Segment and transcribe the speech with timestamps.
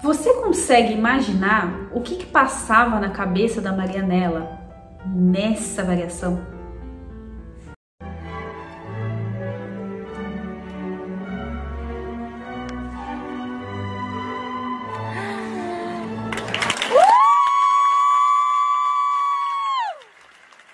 [0.00, 4.60] Você consegue imaginar o que, que passava na cabeça da Marianela
[5.04, 6.40] nessa variação?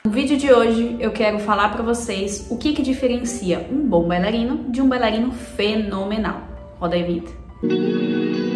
[0.04, 4.06] No vídeo de hoje eu quero falar para vocês o que, que diferencia um bom
[4.06, 6.42] bailarino de um bailarino fenomenal.
[6.78, 8.53] Roda aí, Vitor.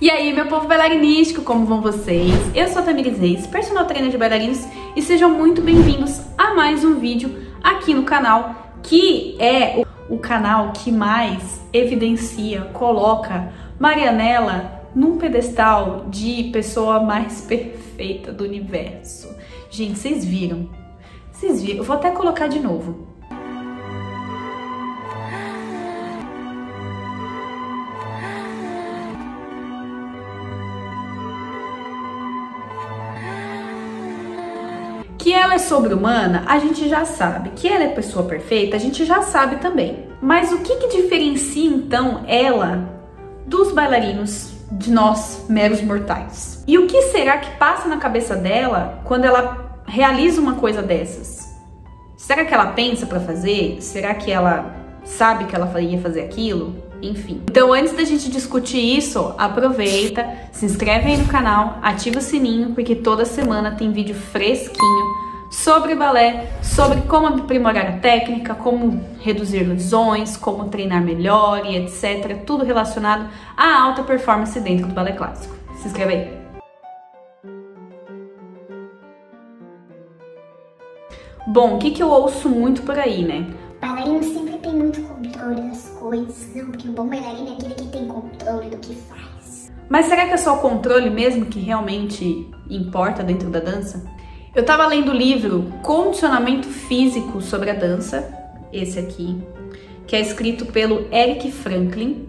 [0.00, 2.32] E aí, meu povo bailarinístico, como vão vocês?
[2.54, 6.82] Eu sou a Tamires Reis, personal trainer de bailarinos, e sejam muito bem-vindos a mais
[6.82, 15.18] um vídeo aqui no canal, que é o canal que mais evidencia, coloca Marianela num
[15.18, 19.28] pedestal de pessoa mais perfeita do universo.
[19.68, 20.70] Gente, vocês viram?
[21.30, 21.80] Vocês viram?
[21.80, 23.06] Eu vou até colocar de novo.
[35.50, 37.50] Ela é sobre-humana, a gente já sabe.
[37.56, 40.06] Que ela é pessoa perfeita, a gente já sabe também.
[40.22, 42.88] Mas o que, que diferencia então ela
[43.46, 46.62] dos bailarinos, de nós, meros mortais?
[46.68, 51.50] E o que será que passa na cabeça dela quando ela realiza uma coisa dessas?
[52.16, 53.78] Será que ela pensa para fazer?
[53.80, 56.76] Será que ela sabe que ela ia fazer aquilo?
[57.02, 57.42] Enfim.
[57.50, 62.72] Então, antes da gente discutir isso, aproveita, se inscreve aí no canal, ativa o sininho,
[62.72, 69.64] porque toda semana tem vídeo fresquinho sobre balé, sobre como aprimorar a técnica, como reduzir
[69.64, 72.44] lesões, como treinar melhor e etc.
[72.46, 75.54] Tudo relacionado à alta performance dentro do balé clássico.
[75.76, 76.40] Se inscreve aí.
[81.48, 83.46] Bom, o que, que eu ouço muito por aí, né?
[83.80, 86.54] Bailarino sempre tem muito controle das coisas.
[86.54, 89.72] Não, porque o bom bailarino é aquele que tem controle do que faz.
[89.88, 94.04] Mas será que é só o controle mesmo que realmente importa dentro da dança?
[94.52, 98.36] Eu tava lendo o livro Condicionamento Físico sobre a Dança,
[98.72, 99.40] esse aqui,
[100.08, 102.26] que é escrito pelo Eric Franklin,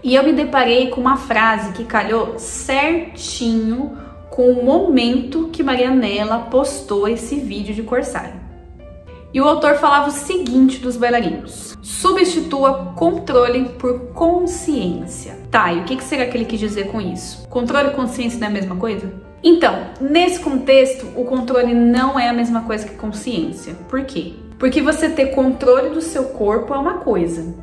[0.00, 3.98] e eu me deparei com uma frase que calhou certinho
[4.30, 8.40] com o momento que Marianela postou esse vídeo de Corsário.
[9.32, 15.40] E o autor falava o seguinte dos bailarinos: substitua controle por consciência.
[15.50, 17.48] Tá, e o que será que ele quis dizer com isso?
[17.48, 19.23] Controle e consciência não é a mesma coisa?
[19.46, 23.74] Então, nesse contexto, o controle não é a mesma coisa que consciência.
[23.90, 24.32] Por quê?
[24.58, 27.54] Porque você ter controle do seu corpo é uma coisa,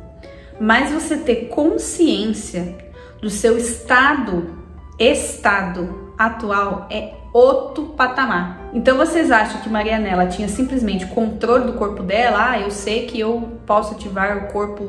[0.60, 2.78] mas você ter consciência
[3.20, 4.54] do seu estado,
[4.96, 8.70] estado atual é outro patamar.
[8.72, 12.50] Então vocês acham que Marianela tinha simplesmente controle do corpo dela?
[12.50, 14.88] Ah, eu sei que eu posso ativar o corpo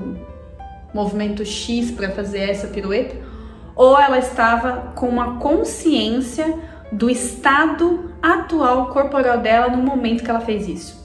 [0.93, 3.15] movimento X para fazer essa pirueta?
[3.75, 6.53] Ou ela estava com uma consciência
[6.93, 11.03] do estado atual corporal dela no momento que ela fez isso?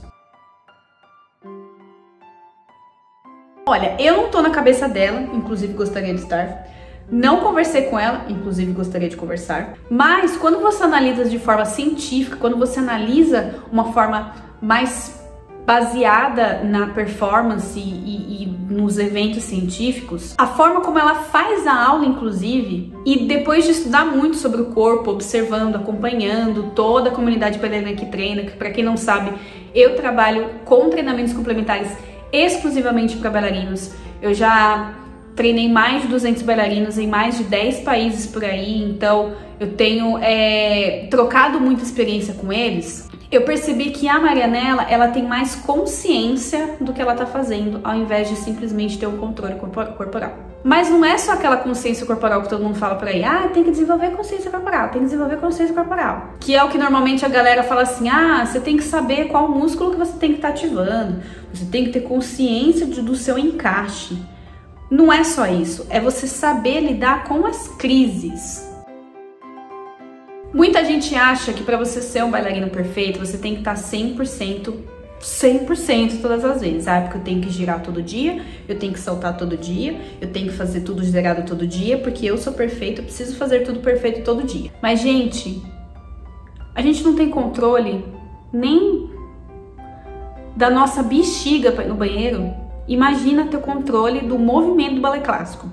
[3.67, 6.67] Olha, eu não tô na cabeça dela, inclusive gostaria de estar.
[7.11, 9.73] Não conversei com ela, inclusive gostaria de conversar.
[9.89, 15.18] Mas quando você analisa de forma científica, quando você analisa uma forma mais
[15.69, 22.07] baseada na performance e, e, nos eventos científicos, a forma como ela faz a aula,
[22.07, 27.93] inclusive, e depois de estudar muito sobre o corpo, observando, acompanhando toda a comunidade bailarina
[27.93, 29.31] que treina, que para quem não sabe,
[29.75, 31.91] eu trabalho com treinamentos complementares
[32.33, 33.91] exclusivamente para bailarinos.
[34.23, 34.95] Eu já
[35.35, 40.17] treinei mais de 200 bailarinos em mais de 10 países por aí, então eu tenho
[40.17, 43.08] é, trocado muita experiência com eles.
[43.31, 47.95] Eu percebi que a Marianela, ela tem mais consciência do que ela tá fazendo, ao
[47.95, 50.33] invés de simplesmente ter um controle corporal.
[50.63, 53.63] Mas não é só aquela consciência corporal que todo mundo fala por aí, ah, tem
[53.63, 56.33] que desenvolver consciência corporal, tem que desenvolver consciência corporal.
[56.39, 59.47] Que é o que normalmente a galera fala assim, ah, você tem que saber qual
[59.47, 61.21] músculo que você tem que estar tá ativando,
[61.53, 64.17] você tem que ter consciência de, do seu encaixe.
[64.89, 68.68] Não é só isso, é você saber lidar com as crises.
[70.53, 74.73] Muita gente acha que para você ser um bailarino perfeito, você tem que estar 100%
[75.19, 76.87] 100% todas as vezes.
[76.87, 80.29] Ah, porque eu tenho que girar todo dia, eu tenho que saltar todo dia, eu
[80.29, 83.81] tenho que fazer tudo zerado todo dia, porque eu sou perfeito, eu preciso fazer tudo
[83.81, 84.71] perfeito todo dia.
[84.81, 85.61] Mas, gente,
[86.73, 88.05] a gente não tem controle
[88.53, 89.09] nem
[90.55, 92.53] da nossa bexiga no banheiro
[92.89, 95.69] imagina ter controle do movimento do balé clássico.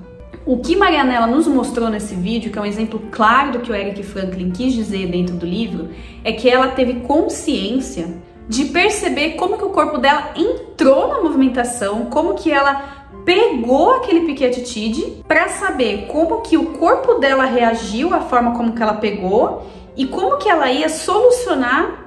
[0.46, 3.74] O que Marianela nos mostrou nesse vídeo, que é um exemplo claro do que o
[3.74, 5.88] Eric Franklin quis dizer dentro do livro,
[6.22, 8.16] é que ela teve consciência
[8.48, 14.20] de perceber como que o corpo dela entrou na movimentação, como que ela pegou aquele
[14.20, 18.94] piquet atitude para saber como que o corpo dela reagiu à forma como que ela
[18.94, 19.66] pegou
[19.96, 22.06] e como que ela ia solucionar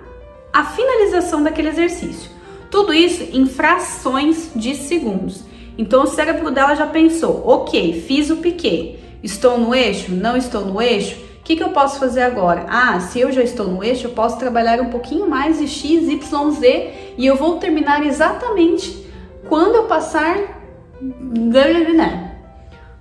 [0.53, 2.31] a finalização daquele exercício.
[2.71, 5.48] Tudo isso em frações de segundos.
[5.79, 10.65] Então o cérebro dela já pensou: ok, fiz o piquet, estou no eixo, não estou
[10.65, 12.65] no eixo, o que, que eu posso fazer agora?
[12.67, 16.09] Ah, se eu já estou no eixo, eu posso trabalhar um pouquinho mais de X,
[16.09, 19.07] Y, Z e eu vou terminar exatamente
[19.47, 20.37] quando eu passar.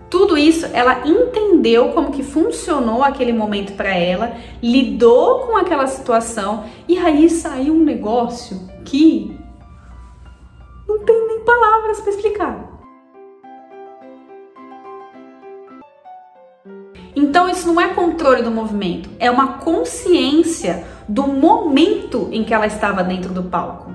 [0.09, 6.65] Tudo isso ela entendeu como que funcionou aquele momento para ela, lidou com aquela situação
[6.87, 9.37] e aí saiu um negócio que
[10.89, 12.68] não tem nem palavras para explicar.
[17.19, 22.65] Então isso não é controle do movimento, é uma consciência do momento em que ela
[22.65, 23.91] estava dentro do palco.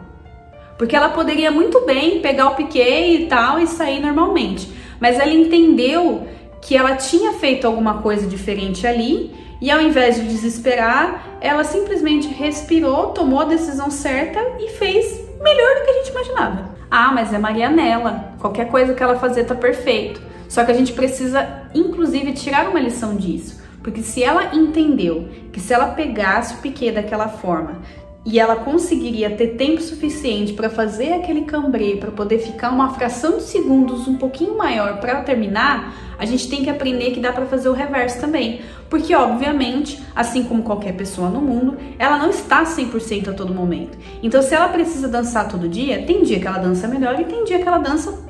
[0.78, 5.32] Porque ela poderia muito bem pegar o piquet e tal e sair normalmente, mas ela
[5.32, 6.28] entendeu
[6.62, 12.28] que ela tinha feito alguma coisa diferente ali e ao invés de desesperar, ela simplesmente
[12.28, 16.76] respirou, tomou a decisão certa e fez melhor do que a gente imaginava.
[16.92, 18.34] Ah, mas é Marianela.
[18.40, 20.33] Qualquer coisa que ela fazer tá perfeito.
[20.54, 23.60] Só que a gente precisa, inclusive, tirar uma lição disso.
[23.82, 27.82] Porque se ela entendeu que se ela pegasse o piquet daquela forma,
[28.24, 33.38] e ela conseguiria ter tempo suficiente para fazer aquele cambrê, para poder ficar uma fração
[33.38, 37.48] de segundos um pouquinho maior para terminar, a gente tem que aprender que dá para
[37.48, 38.62] fazer o reverso também.
[38.92, 43.98] Porque, obviamente, assim como qualquer pessoa no mundo, ela não está 100% a todo momento.
[44.22, 47.44] Então, se ela precisa dançar todo dia, tem dia que ela dança melhor e tem
[47.44, 48.23] dia que ela dança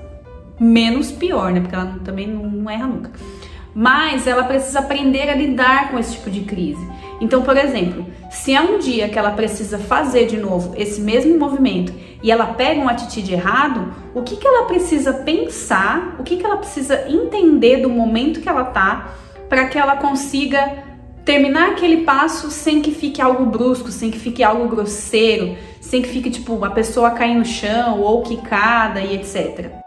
[0.63, 1.60] menos pior, né?
[1.60, 3.12] Porque ela também não erra nunca
[3.75, 6.86] mas ela precisa aprender a lidar com esse tipo de crise.
[7.19, 11.38] Então, por exemplo, se é um dia que ela precisa fazer de novo esse mesmo
[11.38, 16.38] movimento e ela pega um atitude errado, o que, que ela precisa pensar, o que,
[16.38, 19.15] que ela precisa entender do momento que ela tá
[19.50, 20.94] para que ela consiga
[21.25, 26.10] terminar aquele passo sem que fique algo brusco, sem que fique algo grosseiro, sem que
[26.10, 29.82] fique tipo a pessoa cair no chão ou quicada e etc.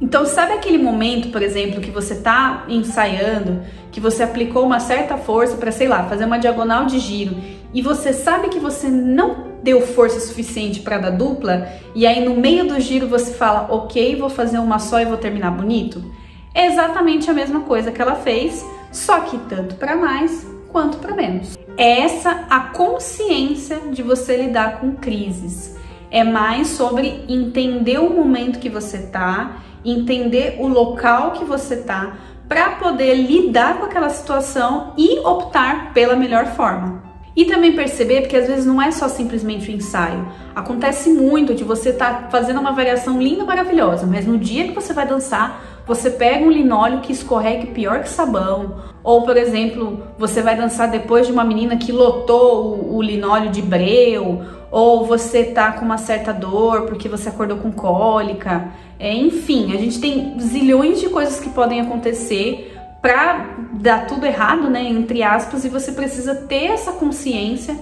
[0.00, 3.62] Então, sabe aquele momento, por exemplo, que você está ensaiando,
[3.92, 7.36] que você aplicou uma certa força para, sei lá, fazer uma diagonal de giro
[7.72, 12.36] e você sabe que você não deu força suficiente para dar dupla e aí no
[12.36, 16.04] meio do giro você fala, ok, vou fazer uma só e vou terminar bonito?
[16.52, 21.14] É exatamente a mesma coisa que ela fez, só que tanto para mais quanto para
[21.14, 21.56] menos.
[21.76, 25.76] É essa a consciência de você lidar com crises.
[26.14, 32.16] É mais sobre entender o momento que você tá entender o local que você tá
[32.48, 37.02] para poder lidar com aquela situação e optar pela melhor forma.
[37.36, 40.28] E também perceber, porque às vezes não é só simplesmente o ensaio.
[40.54, 44.74] Acontece muito de você estar tá fazendo uma variação linda, maravilhosa, mas no dia que
[44.74, 48.76] você vai dançar, você pega um linóleo que escorrega pior que sabão.
[49.02, 53.50] Ou, por exemplo, você vai dançar depois de uma menina que lotou o, o linóleo
[53.50, 54.42] de breu.
[54.70, 58.68] Ou você tá com uma certa dor porque você acordou com cólica.
[58.98, 64.70] É, enfim, a gente tem zilhões de coisas que podem acontecer para dar tudo errado,
[64.70, 67.76] né, entre aspas, e você precisa ter essa consciência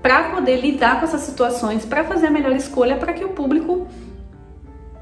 [0.00, 3.88] para poder lidar com essas situações, para fazer a melhor escolha para que o público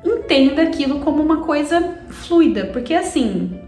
[0.05, 3.61] entenda aquilo como uma coisa fluida, porque assim,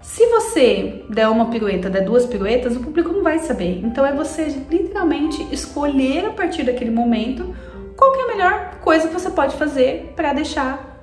[0.00, 3.80] se você der uma pirueta, der duas piruetas, o público não vai saber.
[3.82, 7.54] Então é você literalmente escolher a partir daquele momento
[7.96, 11.00] qual é a melhor coisa que você pode fazer para deixar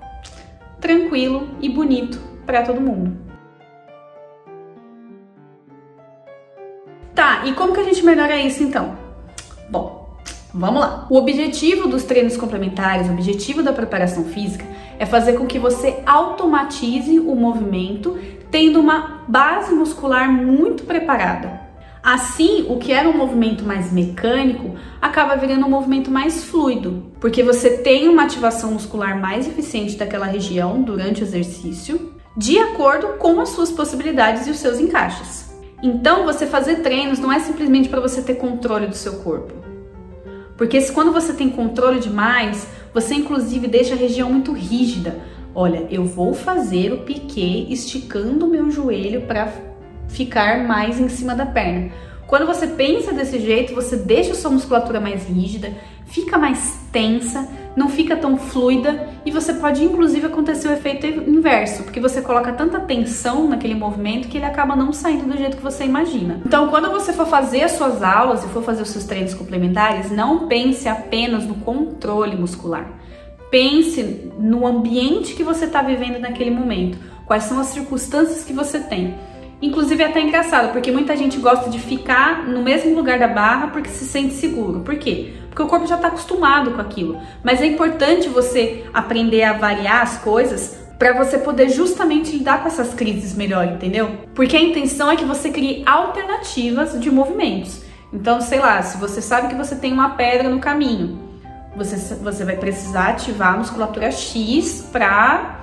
[0.80, 3.18] tranquilo e bonito para todo mundo.
[7.16, 8.98] Tá, e como que a gente melhora isso então?
[9.70, 10.01] Bom,
[10.54, 11.08] vamos lá.
[11.10, 14.66] O objetivo dos treinos complementares, o objetivo da preparação física
[15.00, 18.18] é fazer com que você automatize o movimento
[18.52, 21.62] tendo uma base muscular muito preparada.
[22.04, 27.44] Assim, o que era um movimento mais mecânico acaba virando um movimento mais fluido, porque
[27.44, 33.40] você tem uma ativação muscular mais eficiente daquela região durante o exercício, de acordo com
[33.40, 35.52] as suas possibilidades e os seus encaixes.
[35.84, 39.61] Então, você fazer treinos não é simplesmente para você ter controle do seu corpo.
[40.62, 45.20] Porque se quando você tem controle demais, você inclusive deixa a região muito rígida.
[45.56, 49.52] Olha, eu vou fazer o piquet esticando o meu joelho para
[50.08, 51.92] ficar mais em cima da perna.
[52.28, 55.74] Quando você pensa desse jeito, você deixa sua musculatura mais rígida,
[56.06, 61.84] fica mais tensa, não fica tão fluida e você pode inclusive acontecer o efeito inverso,
[61.84, 65.64] porque você coloca tanta tensão naquele movimento que ele acaba não saindo do jeito que
[65.64, 66.42] você imagina.
[66.46, 70.12] Então, quando você for fazer as suas aulas e for fazer os seus treinos complementares,
[70.12, 72.88] não pense apenas no controle muscular.
[73.50, 78.80] Pense no ambiente que você está vivendo naquele momento, quais são as circunstâncias que você
[78.80, 79.16] tem.
[79.62, 83.68] Inclusive é até engraçado, porque muita gente gosta de ficar no mesmo lugar da barra
[83.68, 84.80] porque se sente seguro.
[84.80, 85.34] Por quê?
[85.50, 87.20] Porque o corpo já está acostumado com aquilo.
[87.44, 92.68] Mas é importante você aprender a variar as coisas para você poder justamente lidar com
[92.68, 94.18] essas crises melhor, entendeu?
[94.34, 97.82] Porque a intenção é que você crie alternativas de movimentos.
[98.14, 101.20] Então, sei lá, se você sabe que você tem uma pedra no caminho,
[101.76, 105.62] você, você vai precisar ativar a musculatura X para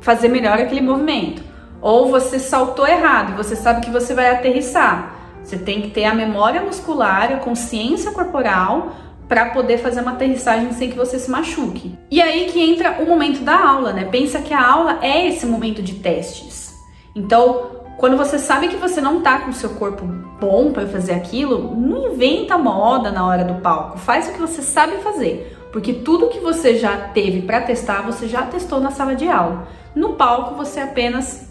[0.00, 1.42] fazer melhor aquele movimento.
[1.80, 5.14] Ou você saltou errado e você sabe que você vai aterrissar.
[5.42, 8.92] Você tem que ter a memória muscular, a consciência corporal
[9.28, 11.96] para poder fazer uma aterrissagem sem que você se machuque.
[12.10, 14.04] E aí que entra o momento da aula, né?
[14.04, 16.74] Pensa que a aula é esse momento de testes.
[17.14, 20.04] Então, quando você sabe que você não tá com o seu corpo
[20.40, 23.98] bom para fazer aquilo, não inventa moda na hora do palco.
[23.98, 28.28] Faz o que você sabe fazer, porque tudo que você já teve para testar, você
[28.28, 29.66] já testou na sala de aula.
[29.94, 31.45] No palco você apenas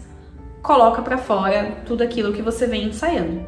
[0.66, 3.40] coloca para fora tudo aquilo que você vem ensaiando.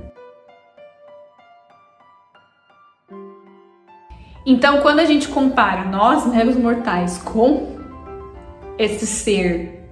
[4.46, 7.76] Então, quando a gente compara nós, meros mortais, com
[8.78, 9.90] esse ser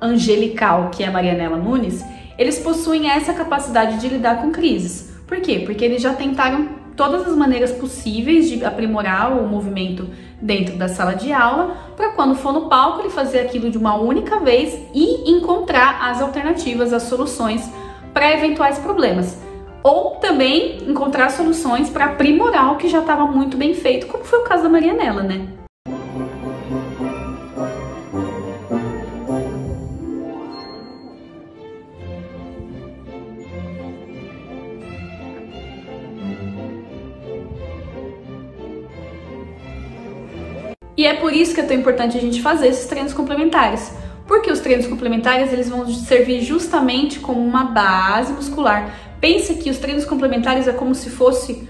[0.00, 2.02] angelical que é Marianela Nunes,
[2.38, 5.14] eles possuem essa capacidade de lidar com crises.
[5.26, 5.62] Por quê?
[5.66, 10.08] Porque eles já tentaram todas as maneiras possíveis de aprimorar o movimento
[10.40, 13.96] dentro da sala de aula, para quando for no palco ele fazer aquilo de uma
[13.96, 17.68] única vez e encontrar as alternativas, as soluções
[18.14, 19.36] para eventuais problemas.
[19.82, 24.38] Ou também encontrar soluções para aprimorar o que já estava muito bem feito, como foi
[24.38, 25.48] o caso da Marianela, né?
[40.98, 43.92] E é por isso que é tão importante a gente fazer esses treinos complementares.
[44.26, 48.92] Porque os treinos complementares eles vão servir justamente como uma base muscular.
[49.20, 51.68] Pensa que os treinos complementares é como se fosse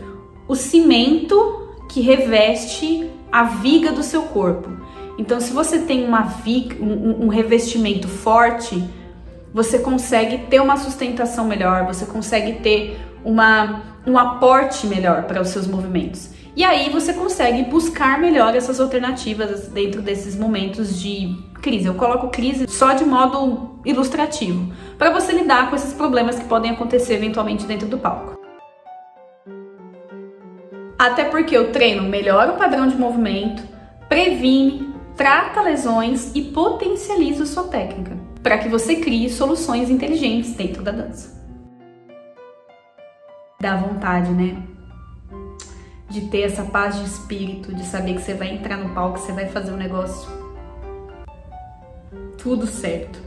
[0.48, 4.70] o cimento que reveste a viga do seu corpo.
[5.18, 8.82] Então, se você tem uma viga, um, um revestimento forte,
[9.52, 15.48] você consegue ter uma sustentação melhor, você consegue ter uma, um aporte melhor para os
[15.48, 16.37] seus movimentos.
[16.58, 21.86] E aí você consegue buscar melhor essas alternativas dentro desses momentos de crise.
[21.86, 26.72] Eu coloco crise só de modo ilustrativo, para você lidar com esses problemas que podem
[26.72, 28.36] acontecer eventualmente dentro do palco.
[30.98, 33.62] Até porque o treino melhora o padrão de movimento,
[34.08, 40.90] previne, trata lesões e potencializa sua técnica, para que você crie soluções inteligentes dentro da
[40.90, 41.40] dança.
[43.60, 44.60] Dá vontade, né?
[46.08, 49.32] De ter essa paz de espírito, de saber que você vai entrar no palco, você
[49.32, 50.28] vai fazer um negócio
[52.38, 53.18] tudo certo.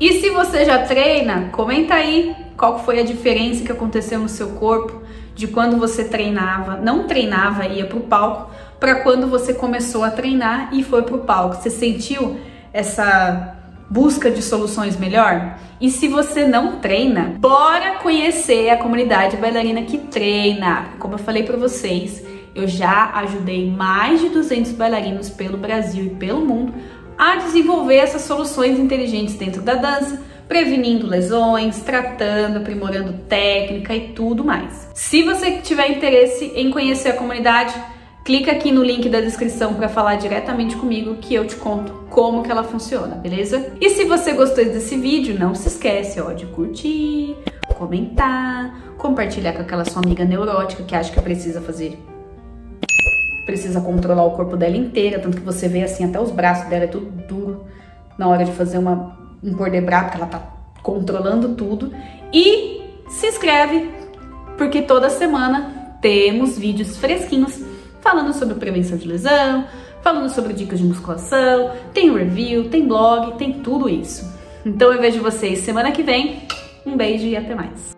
[0.00, 4.50] E se você já treina, comenta aí qual foi a diferença que aconteceu no seu
[4.50, 5.02] corpo
[5.34, 10.10] de quando você treinava, não treinava e ia pro palco, para quando você começou a
[10.10, 11.56] treinar e foi pro palco.
[11.56, 12.38] Você sentiu
[12.72, 13.57] essa
[13.88, 15.58] busca de soluções melhor?
[15.80, 20.90] E se você não treina, bora conhecer a comunidade bailarina que treina.
[20.98, 22.22] Como eu falei para vocês,
[22.54, 26.74] eu já ajudei mais de 200 bailarinos pelo Brasil e pelo mundo
[27.16, 34.44] a desenvolver essas soluções inteligentes dentro da dança, prevenindo lesões, tratando, aprimorando técnica e tudo
[34.44, 34.88] mais.
[34.94, 37.74] Se você tiver interesse em conhecer a comunidade,
[38.28, 42.42] clica aqui no link da descrição para falar diretamente comigo que eu te conto como
[42.42, 43.72] que ela funciona, beleza?
[43.80, 47.34] E se você gostou desse vídeo, não se esquece ó, de curtir,
[47.74, 51.98] comentar, compartilhar com aquela sua amiga neurótica que acha que precisa fazer
[53.46, 56.84] precisa controlar o corpo dela inteira, tanto que você vê assim até os braços dela
[56.84, 57.64] é tudo duro
[58.18, 60.42] na hora de fazer uma um bra, porque ela tá
[60.82, 61.90] controlando tudo.
[62.30, 63.90] E se inscreve,
[64.58, 67.67] porque toda semana temos vídeos fresquinhos
[68.00, 69.66] falando sobre prevenção de lesão,
[70.02, 74.32] falando sobre dicas de musculação, tem review, tem blog, tem tudo isso.
[74.64, 76.42] Então eu vejo vocês semana que vem.
[76.84, 77.97] Um beijo e até mais.